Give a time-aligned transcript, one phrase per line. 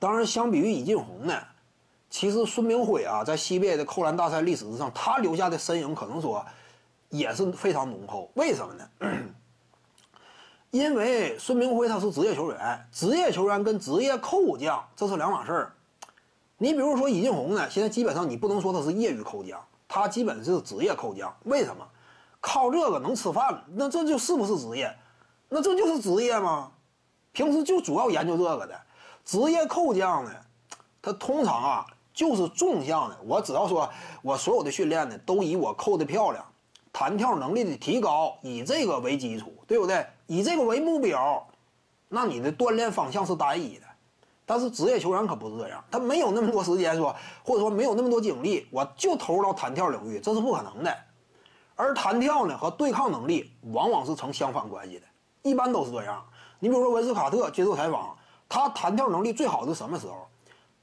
[0.00, 1.40] 当然，相比于尹进红呢，
[2.08, 6.44] 其实孙明辉啊，在 CBA 的扣篮大赛历史之上，他留下的身影可能说
[7.10, 8.30] 也是非常浓厚。
[8.34, 8.88] 为什么呢？
[10.72, 15.72] 因为孙明辉他是职业球员，职业球员跟职业扣将这是两码事儿。
[16.56, 21.36] 你比如说尹进红呢，现在基本上你不能说他是业余扣将，他基本是职业扣将。
[21.44, 21.86] 为什么？
[22.40, 24.96] 靠这个能吃饭，那这就是不是职业？
[25.50, 26.72] 那这就是职业吗？
[27.32, 28.80] 平时就主要研究这个的。
[29.24, 30.30] 职业扣将呢，
[31.00, 33.18] 他通常啊就是纵向的。
[33.24, 33.88] 我只要说
[34.22, 36.44] 我所有的训练呢，都以我扣的漂亮。
[36.92, 40.04] 弹跳能力的提高，以这个为基础，对不对？
[40.26, 41.46] 以这个为目标，
[42.08, 43.86] 那你的锻炼方向是单一的。
[44.44, 50.92] 但是职业球员可不是这样，他没有那么多时间说，或者说没有那么多精力，我就投入到弹跳领域，这是不可能的。
[51.76, 55.06] 而弹跳呢和对抗能力往往是成相反关系的，
[55.42, 56.26] 一般都是这样。
[56.58, 58.18] 你比如说文斯卡特接受采访，
[58.50, 60.26] 他弹跳能力最好是什么时候？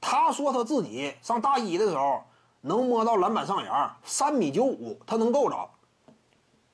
[0.00, 2.22] 他说他自己上大一的时候
[2.62, 5.70] 能摸到篮板上沿，三米九五，他能够着。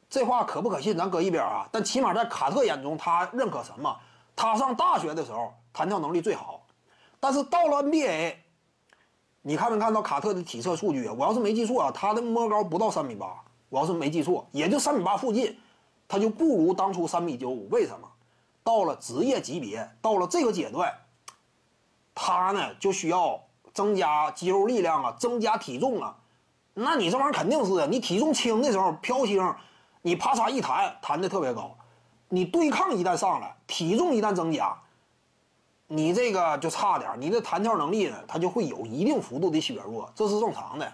[0.08, 0.96] 这话可不可信？
[0.96, 1.68] 咱搁一边啊。
[1.72, 3.94] 但起码在卡特眼中，他认可什么？
[4.36, 6.64] 他上大学的时候弹跳能力最好，
[7.18, 8.36] 但是到了 NBA，
[9.42, 11.14] 你看没看到卡特的体测数据啊？
[11.18, 13.34] 我要是没记错啊，他的摸高不到三米八。
[13.68, 15.58] 我要是没记错，也就三米八附近，
[16.06, 17.68] 他就不如当初三米九五。
[17.70, 18.08] 为什么？
[18.64, 20.92] 到了职业级别，到了这个阶段，
[22.14, 23.40] 他呢就需要
[23.72, 26.16] 增加肌肉力量啊，增加体重啊。
[26.72, 29.54] 那你这玩意儿肯定是，你体重轻的时候飘轻。
[30.06, 31.74] 你啪嚓一弹，弹的特别高，
[32.28, 34.78] 你对抗一旦上来，体重一旦增加，
[35.86, 40.92] 你这个就差点，你的弹跳能力呢，它就会有一定幅度的削弱，这是正常的。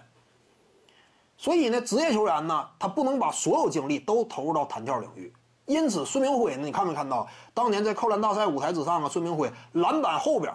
[1.35, 5.33] 所以呢，职业球员呢，他不能把所有精力都投入到弹跳领域。
[5.65, 9.09] 因此，孙明辉呢，你看没看到当年在扣篮大赛舞台之上啊？
[9.09, 10.53] 孙明辉篮板后边，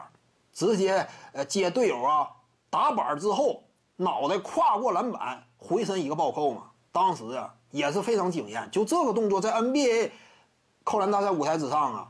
[0.52, 2.28] 直接呃接队友啊
[2.70, 3.62] 打板之后，
[3.96, 6.62] 脑袋跨过篮板，回身一个暴扣嘛。
[6.92, 7.52] 当时啊。
[7.72, 10.10] 也是非常惊艳，就这个动作在 NBA
[10.82, 12.08] 扣篮大赛舞台之上啊，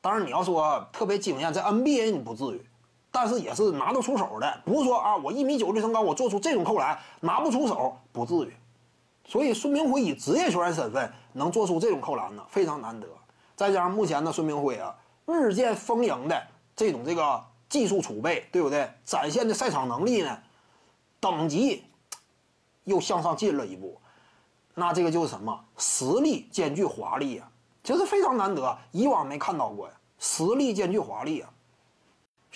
[0.00, 2.66] 当然你要说特别惊艳，在 NBA 你不至于，
[3.12, 8.56] 但是也是拿得出手的，不是说啊我一米九的身高我做出这种扣篮拿不出手不至于，
[9.26, 13.06] 所以孙明辉以职业球员身份能做出这种扣篮呢非常难得，
[13.56, 16.40] 再加上目前的孙明辉啊日渐丰盈的
[16.76, 18.88] 这种这个技术储备，对不对？
[19.04, 20.38] 展现的赛场能力呢，
[21.18, 21.84] 等级
[22.84, 24.00] 又向上进了一步。
[24.74, 27.50] 那这个就是什么实力兼具华丽啊，
[27.82, 29.94] 这是非常难得，以往没看到过呀。
[30.18, 31.50] 实力兼具华丽啊。